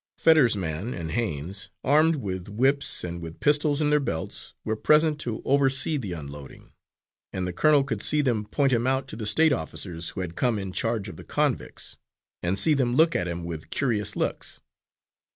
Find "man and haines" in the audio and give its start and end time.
0.57-1.69